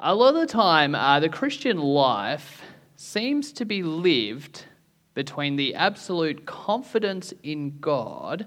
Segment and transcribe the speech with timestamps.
[0.00, 2.62] A lot of the time, uh, the Christian life
[2.94, 4.64] seems to be lived
[5.14, 8.46] between the absolute confidence in God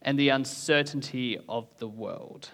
[0.00, 2.50] and the uncertainty of the world.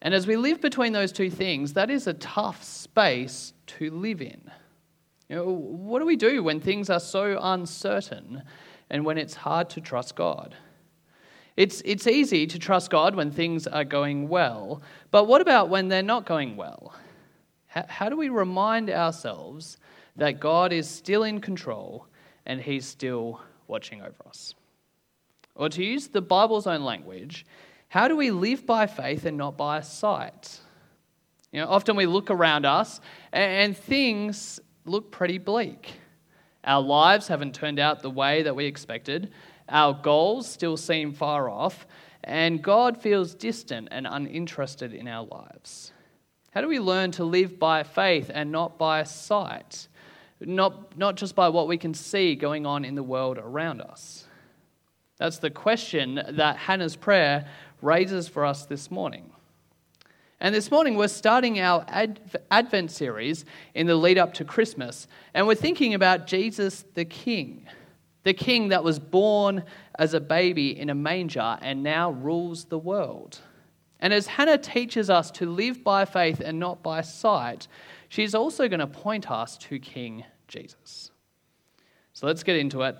[0.00, 4.22] And as we live between those two things, that is a tough space to live
[4.22, 4.50] in.
[5.28, 8.42] You know, what do we do when things are so uncertain
[8.88, 10.56] and when it's hard to trust God?
[11.56, 15.88] It's, it's easy to trust God when things are going well, but what about when
[15.88, 16.94] they're not going well?
[17.66, 19.78] How, how do we remind ourselves
[20.16, 22.06] that God is still in control
[22.44, 24.54] and He's still watching over us?
[25.54, 27.46] Or to use the Bible's own language,
[27.88, 30.60] how do we live by faith and not by sight?
[31.52, 33.00] You know, often we look around us
[33.32, 35.92] and things look pretty bleak.
[36.64, 39.32] Our lives haven't turned out the way that we expected.
[39.68, 41.86] Our goals still seem far off,
[42.22, 45.92] and God feels distant and uninterested in our lives.
[46.52, 49.88] How do we learn to live by faith and not by sight?
[50.40, 54.24] Not, not just by what we can see going on in the world around us.
[55.18, 57.48] That's the question that Hannah's prayer
[57.82, 59.30] raises for us this morning.
[60.40, 61.86] And this morning, we're starting our
[62.50, 67.66] Advent series in the lead up to Christmas, and we're thinking about Jesus the King
[68.26, 69.62] the king that was born
[70.00, 73.38] as a baby in a manger and now rules the world.
[74.00, 77.68] And as Hannah teaches us to live by faith and not by sight,
[78.08, 81.12] she's also going to point us to King Jesus.
[82.14, 82.96] So let's get into it.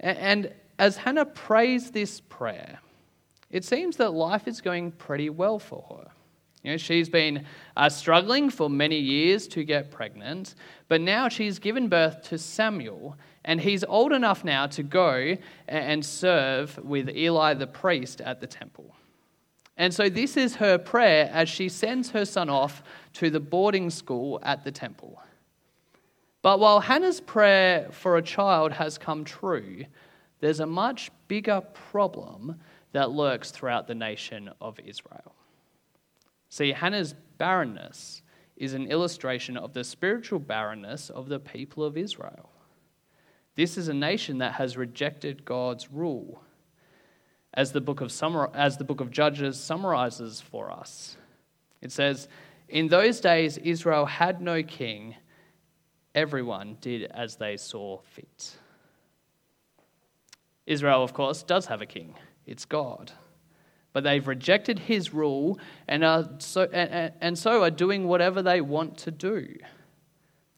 [0.00, 2.80] And as Hannah prays this prayer,
[3.52, 6.10] it seems that life is going pretty well for her.
[6.64, 7.44] You know, she's been
[7.76, 10.54] uh, struggling for many years to get pregnant,
[10.88, 15.36] but now she's given birth to Samuel, and he's old enough now to go
[15.68, 18.96] and serve with Eli the priest at the temple.
[19.76, 22.82] And so, this is her prayer as she sends her son off
[23.14, 25.20] to the boarding school at the temple.
[26.40, 29.84] But while Hannah's prayer for a child has come true,
[30.40, 32.58] there's a much bigger problem
[32.92, 35.34] that lurks throughout the nation of Israel.
[36.54, 38.22] See, Hannah's barrenness
[38.56, 42.48] is an illustration of the spiritual barrenness of the people of Israel.
[43.56, 46.44] This is a nation that has rejected God's rule,
[47.54, 51.16] as the book of, summar- as the book of Judges summarizes for us.
[51.82, 52.28] It says,
[52.68, 55.16] In those days, Israel had no king,
[56.14, 58.56] everyone did as they saw fit.
[60.66, 62.14] Israel, of course, does have a king,
[62.46, 63.10] it's God
[63.94, 68.60] but they've rejected his rule and, are so, and, and so are doing whatever they
[68.60, 69.56] want to do.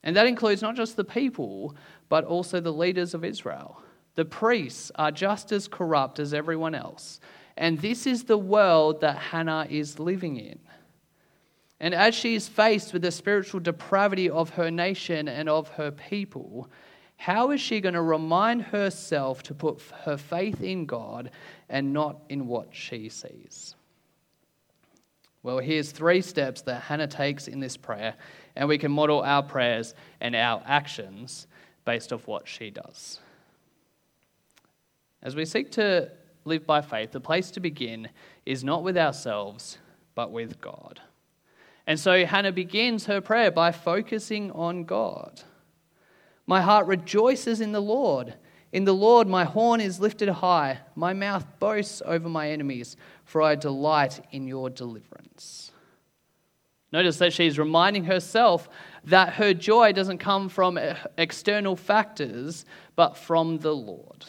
[0.02, 1.76] And that includes not just the people,
[2.08, 3.82] but also the leaders of Israel.
[4.14, 7.20] The priests are just as corrupt as everyone else.
[7.58, 10.58] And this is the world that Hannah is living in.
[11.78, 15.90] And as she is faced with the spiritual depravity of her nation and of her
[15.90, 16.70] people,
[17.18, 21.30] how is she going to remind herself to put her faith in God
[21.68, 23.74] and not in what she sees?
[25.42, 28.14] Well, here's three steps that Hannah takes in this prayer,
[28.56, 31.46] and we can model our prayers and our actions
[31.84, 33.20] based off what she does.
[35.22, 36.10] As we seek to
[36.44, 38.08] live by faith, the place to begin
[38.44, 39.78] is not with ourselves,
[40.14, 41.00] but with God.
[41.86, 45.42] And so Hannah begins her prayer by focusing on God.
[46.46, 48.34] My heart rejoices in the Lord.
[48.72, 50.78] In the Lord, my horn is lifted high.
[50.94, 55.72] My mouth boasts over my enemies, for I delight in your deliverance.
[56.92, 58.68] Notice that she's reminding herself
[59.04, 60.78] that her joy doesn't come from
[61.18, 64.24] external factors, but from the Lord.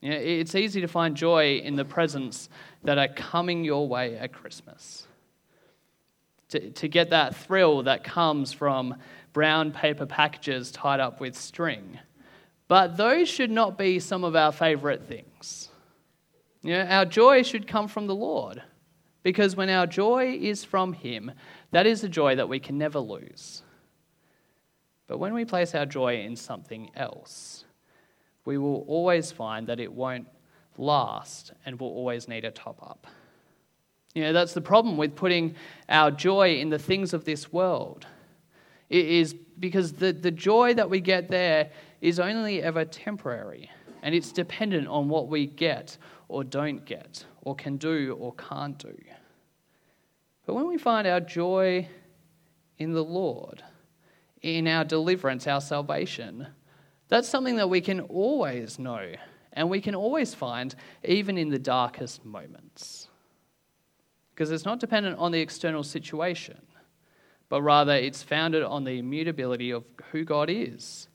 [0.00, 2.48] You know, it's easy to find joy in the presents
[2.82, 5.06] that are coming your way at Christmas.
[6.48, 8.96] To, to get that thrill that comes from
[9.32, 11.98] brown paper packages tied up with string.
[12.68, 15.68] But those should not be some of our favorite things.
[16.62, 18.62] You know, our joy should come from the Lord.
[19.22, 21.32] Because when our joy is from Him,
[21.70, 23.62] that is a joy that we can never lose.
[25.06, 27.64] But when we place our joy in something else,
[28.44, 30.26] we will always find that it won't
[30.76, 33.06] last and we'll always need a top up.
[34.14, 35.54] You know, that's the problem with putting
[35.88, 38.06] our joy in the things of this world
[38.90, 41.70] is because the, the joy that we get there
[42.02, 43.70] is only ever temporary
[44.02, 45.96] and it's dependent on what we get
[46.28, 48.94] or don't get or can do or can't do.
[50.44, 51.88] But when we find our joy
[52.76, 53.62] in the Lord,
[54.42, 56.48] in our deliverance, our salvation,
[57.08, 59.12] that's something that we can always know
[59.52, 60.74] and we can always find
[61.04, 63.08] even in the darkest moments.
[64.34, 66.58] Because it's not dependent on the external situation
[67.52, 71.08] but rather it's founded on the immutability of who God is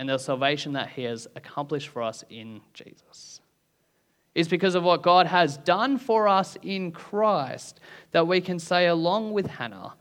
[0.00, 3.42] and the salvation that He has accomplished for us in Jesus.
[4.34, 7.80] It's because of what God has done for us in Christ
[8.12, 9.92] that we can say, along with Hannah,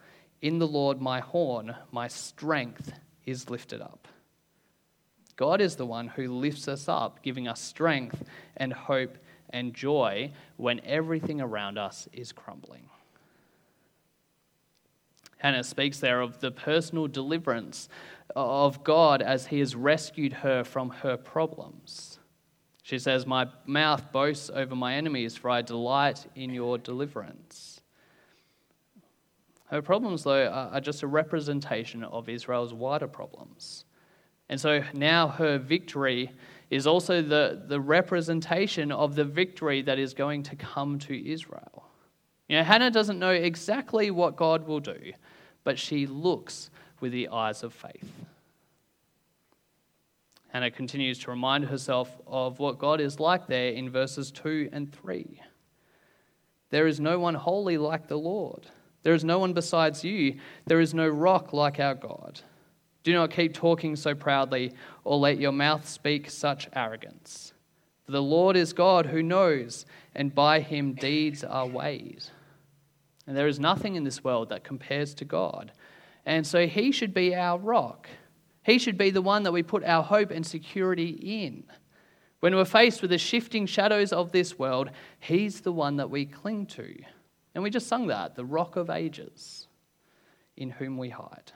[0.41, 2.93] In the Lord my horn, my strength
[3.25, 4.07] is lifted up.
[5.35, 8.23] God is the one who lifts us up, giving us strength
[8.55, 9.17] and hope
[9.49, 12.89] and joy when everything around us is crumbling.
[15.39, 17.89] Hannah speaks there of the personal deliverance
[18.35, 22.19] of God as he has rescued her from her problems.
[22.83, 27.81] She says, My mouth boasts over my enemies, for I delight in your deliverance.
[29.65, 33.85] Her problems, though, are just a representation of Israel's wider problems.
[34.49, 36.31] And so now her victory
[36.69, 41.85] is also the, the representation of the victory that is going to come to Israel.
[42.47, 45.13] You know, Hannah doesn't know exactly what God will do,
[45.63, 46.69] but she looks
[46.99, 48.11] with the eyes of faith.
[50.49, 54.91] Hannah continues to remind herself of what God is like there in verses 2 and
[54.91, 55.41] 3.
[56.71, 58.67] There is no one holy like the Lord.
[59.03, 60.39] There is no one besides you.
[60.65, 62.41] There is no rock like our God.
[63.03, 64.73] Do not keep talking so proudly,
[65.03, 67.53] or let your mouth speak such arrogance.
[68.05, 69.85] For the Lord is God who knows,
[70.15, 72.23] and by him deeds are weighed.
[73.29, 75.71] And there is nothing in this world that compares to God.
[76.25, 78.09] And so he should be our rock.
[78.63, 81.63] He should be the one that we put our hope and security in.
[82.39, 84.89] When we're faced with the shifting shadows of this world,
[85.19, 86.95] he's the one that we cling to.
[87.53, 89.67] And we just sung that, the rock of ages,
[90.57, 91.51] in whom we hide.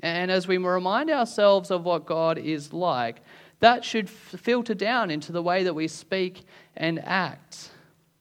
[0.00, 3.20] And as we remind ourselves of what God is like,
[3.60, 6.42] that should filter down into the way that we speak
[6.76, 7.70] and act.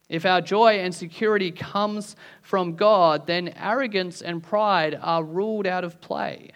[0.10, 5.84] If our joy and security comes from God, then arrogance and pride are ruled out
[5.84, 6.52] of play.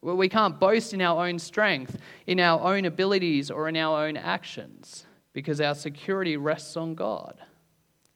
[0.00, 4.16] We can't boast in our own strength, in our own abilities, or in our own
[4.16, 7.38] actions, because our security rests on God.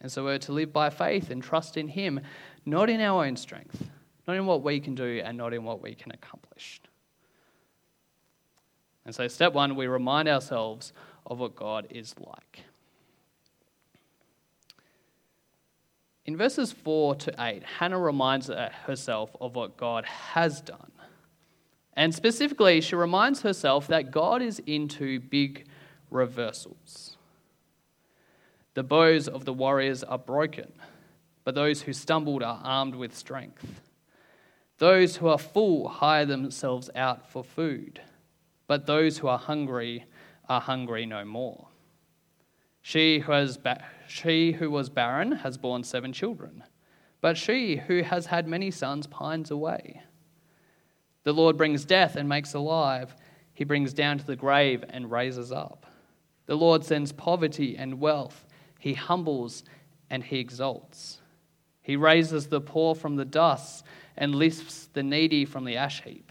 [0.00, 2.20] And so we're to live by faith and trust in Him,
[2.66, 3.88] not in our own strength
[4.28, 6.82] not in what we can do and not in what we can accomplish.
[9.06, 10.92] And so, step one, we remind ourselves
[11.26, 12.64] of what God is like.
[16.28, 20.92] In verses 4 to 8, Hannah reminds herself of what God has done.
[21.94, 25.66] And specifically, she reminds herself that God is into big
[26.10, 27.16] reversals.
[28.74, 30.70] The bows of the warriors are broken,
[31.44, 33.80] but those who stumbled are armed with strength.
[34.76, 38.02] Those who are full hire themselves out for food,
[38.66, 40.04] but those who are hungry
[40.46, 41.67] are hungry no more.
[42.82, 46.64] She who, has ba- she who was barren has borne seven children,
[47.20, 50.02] but she who has had many sons pines away.
[51.24, 53.14] The Lord brings death and makes alive,
[53.52, 55.84] he brings down to the grave and raises up.
[56.46, 58.46] The Lord sends poverty and wealth,
[58.78, 59.64] he humbles
[60.08, 61.20] and he exalts.
[61.82, 63.84] He raises the poor from the dust
[64.16, 66.30] and lifts the needy from the ash heap.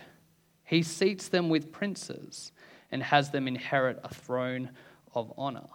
[0.63, 2.51] He seats them with princes
[2.91, 4.71] and has them inherit a throne
[5.13, 5.67] of honor.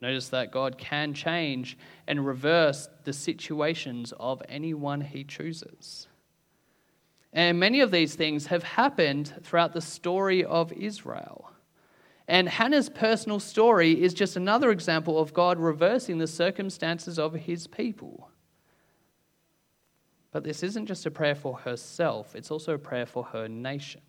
[0.00, 1.76] Notice that God can change
[2.06, 6.08] and reverse the situations of anyone he chooses.
[7.32, 11.50] And many of these things have happened throughout the story of Israel.
[12.26, 17.66] And Hannah's personal story is just another example of God reversing the circumstances of his
[17.66, 18.30] people.
[20.32, 24.00] But this isn't just a prayer for herself, it's also a prayer for her nation.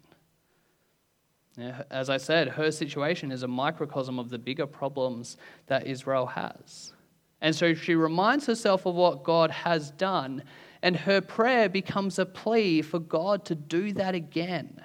[1.89, 6.93] As I said, her situation is a microcosm of the bigger problems that Israel has.
[7.41, 10.43] And so she reminds herself of what God has done,
[10.81, 14.83] and her prayer becomes a plea for God to do that again.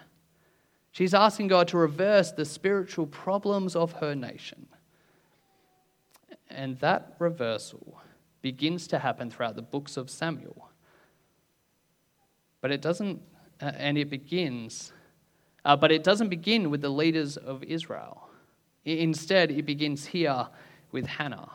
[0.90, 4.66] She's asking God to reverse the spiritual problems of her nation.
[6.48, 8.00] And that reversal
[8.40, 10.70] begins to happen throughout the books of Samuel.
[12.60, 13.20] But it doesn't,
[13.60, 14.92] uh, and it begins,
[15.66, 18.28] uh, but it doesn't begin with the leaders of Israel.
[18.84, 20.46] Instead, it begins here
[20.92, 21.50] with Hannah,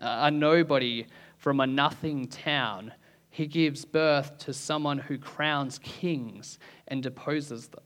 [0.00, 1.06] a nobody
[1.38, 2.92] from a nothing town.
[3.30, 6.58] He gives birth to someone who crowns kings
[6.88, 7.84] and deposes them.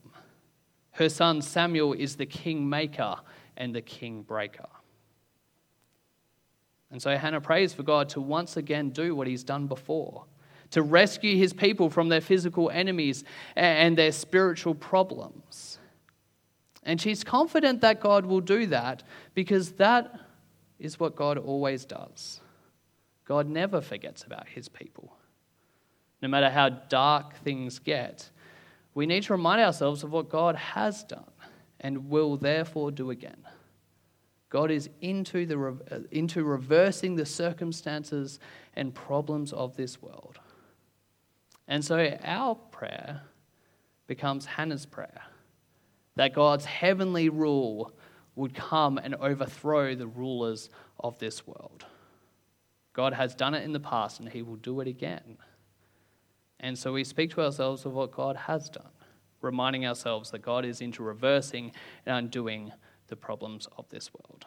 [0.92, 3.16] Her son Samuel is the king maker
[3.58, 4.68] and the king breaker.
[6.90, 10.24] And so Hannah prays for God to once again do what he's done before
[10.70, 13.24] to rescue his people from their physical enemies
[13.56, 15.78] and their spiritual problems.
[16.82, 19.02] And she's confident that God will do that
[19.34, 20.18] because that
[20.78, 22.40] is what God always does.
[23.24, 25.16] God never forgets about his people.
[26.22, 28.28] no matter how dark things get,
[28.94, 31.30] we need to remind ourselves of what God has done
[31.78, 33.42] and will therefore do again.
[34.50, 35.58] God is into, the,
[35.90, 38.40] uh, into reversing the circumstances
[38.74, 40.40] and problems of this world.
[41.70, 43.22] And so our prayer
[44.08, 45.22] becomes Hannah's prayer
[46.16, 47.92] that God's heavenly rule
[48.34, 51.86] would come and overthrow the rulers of this world.
[52.92, 55.38] God has done it in the past and he will do it again.
[56.58, 58.90] And so we speak to ourselves of what God has done,
[59.40, 61.70] reminding ourselves that God is into reversing
[62.04, 62.72] and undoing
[63.06, 64.44] the problems of this world.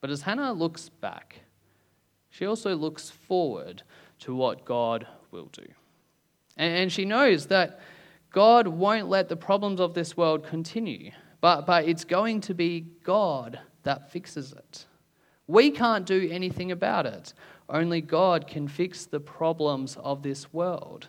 [0.00, 1.40] But as Hannah looks back,
[2.30, 3.82] she also looks forward
[4.20, 5.66] to what God will do.
[6.56, 7.80] And she knows that
[8.30, 12.86] God won't let the problems of this world continue, but, but it's going to be
[13.04, 14.86] God that fixes it.
[15.46, 17.32] We can't do anything about it.
[17.68, 21.08] Only God can fix the problems of this world.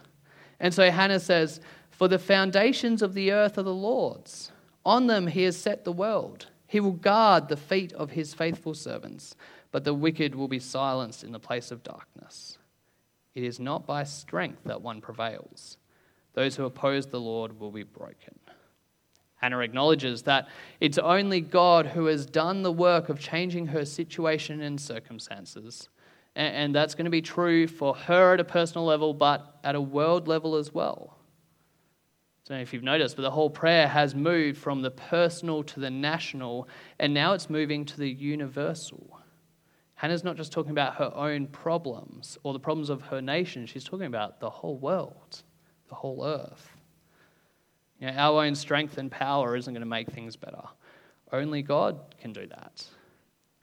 [0.59, 1.59] And so Hannah says,
[1.89, 4.51] For the foundations of the earth are the Lord's.
[4.85, 6.47] On them he has set the world.
[6.67, 9.35] He will guard the feet of his faithful servants,
[9.71, 12.57] but the wicked will be silenced in the place of darkness.
[13.35, 15.77] It is not by strength that one prevails.
[16.33, 18.39] Those who oppose the Lord will be broken.
[19.35, 20.49] Hannah acknowledges that
[20.79, 25.87] it's only God who has done the work of changing her situation and circumstances.
[26.35, 29.81] And that's going to be true for her at a personal level, but at a
[29.81, 31.17] world level as well.
[32.45, 35.63] I don't know if you've noticed, but the whole prayer has moved from the personal
[35.63, 39.19] to the national, and now it's moving to the universal.
[39.99, 43.83] Hannah's not just talking about her own problems or the problems of her nation, she's
[43.83, 45.43] talking about the whole world,
[45.89, 46.69] the whole earth.
[47.99, 50.63] You know, our own strength and power isn't going to make things better.
[51.33, 52.85] Only God can do that.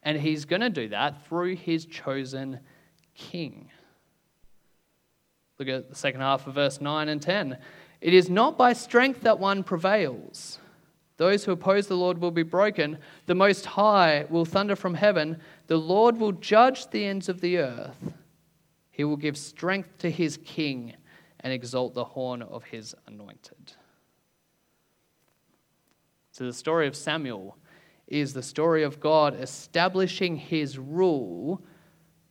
[0.02, 2.60] And He's going to do that through His chosen
[3.14, 3.70] King.
[5.58, 7.56] Look at the second half of verse 9 and 10.
[8.02, 10.58] It is not by strength that one prevails.
[11.16, 12.98] Those who oppose the Lord will be broken.
[13.26, 15.40] The Most High will thunder from heaven.
[15.66, 18.12] The Lord will judge the ends of the earth.
[18.90, 20.94] He will give strength to his king
[21.40, 23.72] and exalt the horn of his anointed.
[26.32, 27.56] So, the story of Samuel
[28.06, 31.62] is the story of God establishing his rule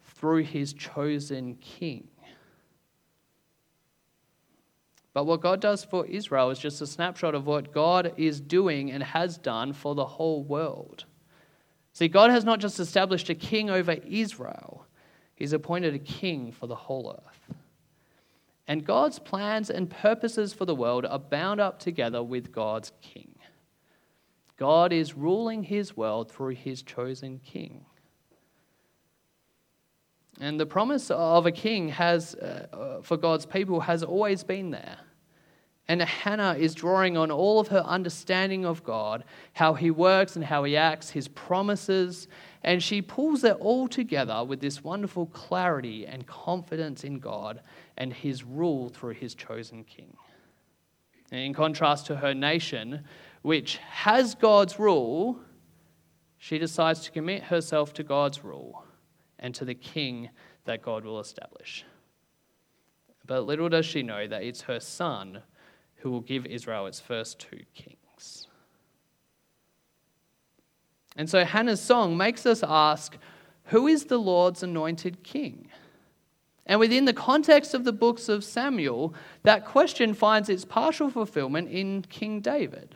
[0.04, 2.08] through his chosen king.
[5.16, 8.92] But what God does for Israel is just a snapshot of what God is doing
[8.92, 11.06] and has done for the whole world.
[11.94, 14.86] See, God has not just established a king over Israel,
[15.34, 17.58] He's appointed a king for the whole earth.
[18.68, 23.36] And God's plans and purposes for the world are bound up together with God's king.
[24.58, 27.86] God is ruling his world through his chosen king.
[30.42, 34.98] And the promise of a king has, uh, for God's people has always been there.
[35.88, 39.24] And Hannah is drawing on all of her understanding of God,
[39.54, 42.27] how he works and how he acts, his promises,
[42.63, 47.62] and she pulls it all together with this wonderful clarity and confidence in God
[47.98, 50.18] and his rule through his chosen king.
[51.32, 53.04] And in contrast to her nation,
[53.44, 55.39] which has God's rule,
[56.39, 58.84] she decides to commit herself to God's rule
[59.38, 60.30] and to the king
[60.65, 61.86] that God will establish.
[63.27, 65.44] But little does she know that it's her son
[66.06, 68.48] who will give Israel its first two kings.
[71.16, 73.18] And so Hannah's song makes us ask
[73.70, 75.68] who is the Lord's anointed king?
[76.68, 81.72] And within the context of the books of Samuel, that question finds its partial fulfillment
[81.72, 82.94] in King David.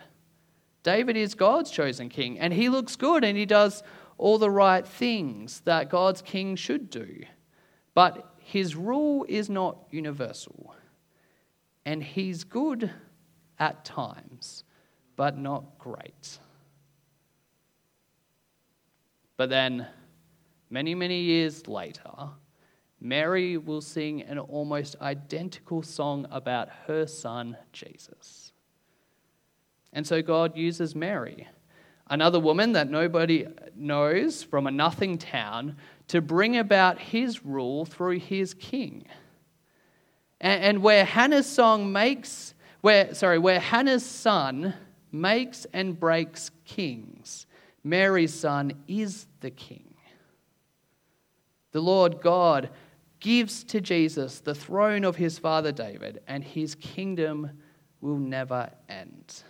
[0.84, 3.82] David is God's chosen king, and he looks good and he does
[4.20, 7.24] all the right things that God's king should do.
[7.96, 10.76] But his rule is not universal.
[11.90, 12.92] And he's good
[13.58, 14.64] at times,
[15.16, 16.38] but not great.
[19.38, 19.88] But then,
[20.70, 22.30] many, many years later,
[23.02, 28.52] Mary will sing an almost identical song about her son, Jesus.
[29.92, 31.48] And so God uses Mary,
[32.08, 35.76] another woman that nobody knows from a nothing town,
[36.10, 39.08] to bring about his rule through his king.
[40.42, 44.74] And, where Hannah's song makes, where, sorry, where Hannah's son
[45.12, 47.46] makes and breaks kings,
[47.84, 49.96] Mary's son is the king.
[51.72, 52.70] The Lord God
[53.20, 57.52] gives to Jesus the throne of his father David, and his kingdom
[58.02, 59.44] will never end.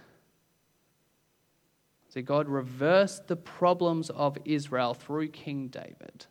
[2.10, 6.26] See, God reversed the problems of Israel through King David.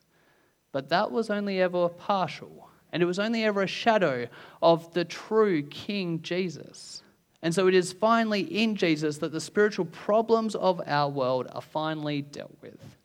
[0.72, 4.26] But that was only ever partial, and it was only ever a shadow
[4.62, 7.02] of the true King Jesus.
[7.42, 11.62] And so it is finally in Jesus that the spiritual problems of our world are
[11.62, 12.96] finally dealt with.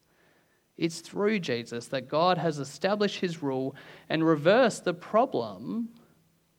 [0.77, 3.75] It's through Jesus that God has established his rule
[4.09, 5.89] and reversed the problem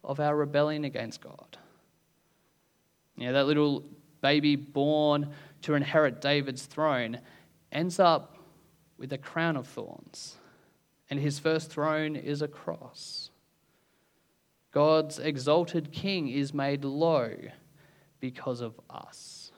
[0.05, 1.59] of our rebellion against God.
[3.17, 3.85] You know, that little
[4.21, 7.19] baby born to inherit David's throne
[7.73, 8.39] ends up
[8.99, 10.37] with a crown of thorns,
[11.11, 13.31] and his first throne is a cross.
[14.73, 17.31] God's exalted king is made low
[18.21, 19.53] because of us.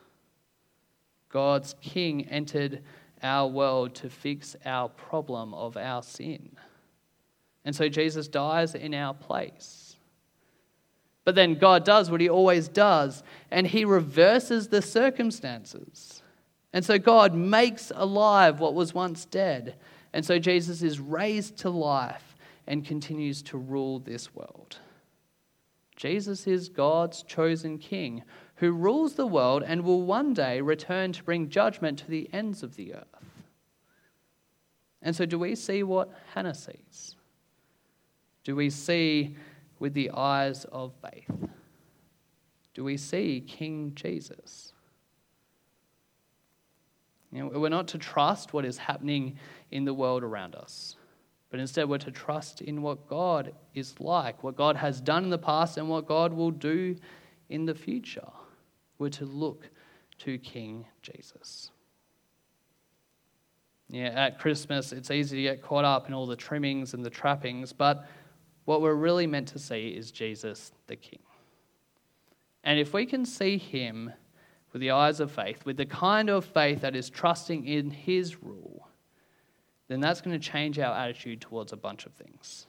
[1.29, 2.83] God's king entered
[3.23, 6.55] our world to fix our problem of our sin.
[7.65, 9.95] And so Jesus dies in our place.
[11.25, 16.21] But then God does what he always does, and he reverses the circumstances.
[16.71, 19.75] And so God makes alive what was once dead.
[20.13, 22.35] And so Jesus is raised to life
[22.65, 24.79] and continues to rule this world.
[25.95, 28.23] Jesus is God's chosen king
[28.55, 32.63] who rules the world and will one day return to bring judgment to the ends
[32.63, 33.05] of the earth.
[35.01, 37.15] And so, do we see what Hannah sees?
[38.43, 39.35] Do we see
[39.79, 41.29] with the eyes of faith?
[42.73, 44.73] Do we see King Jesus?
[47.31, 49.37] You know, we're not to trust what is happening
[49.71, 50.95] in the world around us,
[51.49, 55.29] but instead we're to trust in what God is like, what God has done in
[55.29, 56.95] the past, and what God will do
[57.49, 58.29] in the future.
[58.97, 59.69] We're to look
[60.19, 61.71] to King Jesus.
[63.89, 67.09] Yeah, at Christmas, it's easy to get caught up in all the trimmings and the
[67.09, 68.05] trappings, but
[68.65, 71.19] what we're really meant to see is Jesus the King.
[72.65, 74.11] And if we can see him
[74.77, 78.43] with the eyes of faith, with the kind of faith that is trusting in his
[78.43, 78.87] rule,
[79.87, 82.67] then that's going to change our attitude towards a bunch of things.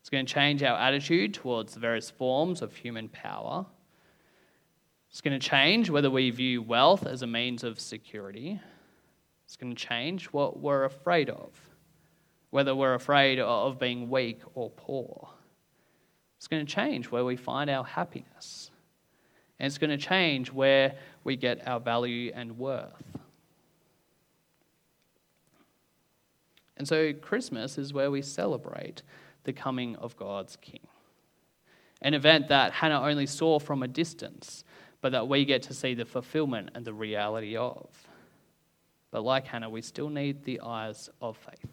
[0.00, 3.64] It's going to change our attitude towards the various forms of human power.
[5.08, 8.60] It's going to change whether we view wealth as a means of security.
[9.46, 11.58] It's going to change what we're afraid of,
[12.50, 15.30] whether we're afraid of being weak or poor.
[16.36, 18.71] It's going to change where we find our happiness.
[19.62, 23.00] And it's going to change where we get our value and worth.
[26.76, 29.02] And so Christmas is where we celebrate
[29.44, 30.80] the coming of God's King.
[32.00, 34.64] An event that Hannah only saw from a distance,
[35.00, 37.86] but that we get to see the fulfillment and the reality of.
[39.12, 41.70] But like Hannah, we still need the eyes of faith.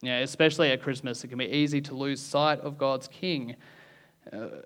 [0.00, 3.54] Yeah, especially at Christmas, it can be easy to lose sight of God's King.
[4.32, 4.62] Uh,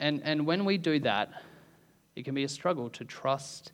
[0.00, 1.32] and, and when we do that,
[2.16, 3.72] it can be a struggle to trust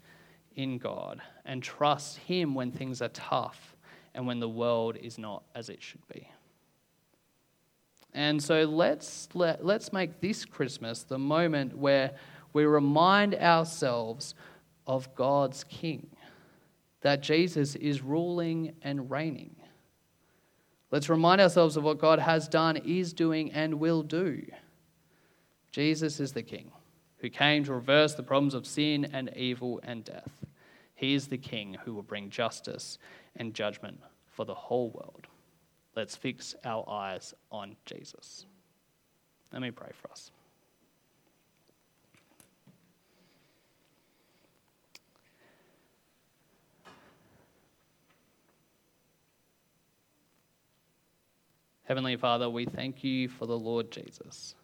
[0.55, 3.77] in God and trust Him when things are tough
[4.15, 6.29] and when the world is not as it should be.
[8.13, 12.13] And so let's, let, let's make this Christmas the moment where
[12.53, 14.35] we remind ourselves
[14.87, 16.09] of God's King
[17.03, 19.55] that Jesus is ruling and reigning.
[20.91, 24.45] Let's remind ourselves of what God has done, is doing, and will do.
[25.71, 26.73] Jesus is the King
[27.19, 30.45] who came to reverse the problems of sin and evil and death.
[30.95, 32.99] He is the King who will bring justice
[33.37, 35.27] and judgment for the whole world.
[35.95, 38.47] Let's fix our eyes on Jesus.
[39.53, 40.31] Let me pray for us.
[51.85, 54.55] Heavenly Father, we thank you for the Lord Jesus.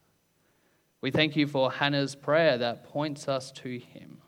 [1.01, 4.19] We thank you for Hannah's prayer that points us to him.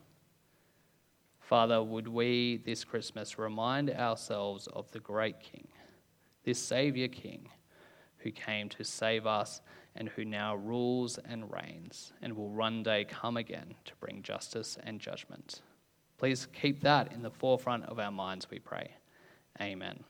[1.40, 5.66] Father, would we this Christmas remind ourselves of the great King,
[6.44, 7.48] this Saviour King,
[8.18, 9.62] who came to save us
[9.96, 14.76] and who now rules and reigns and will one day come again to bring justice
[14.84, 15.62] and judgment.
[16.18, 18.90] Please keep that in the forefront of our minds, we pray.
[19.60, 20.04] Amen.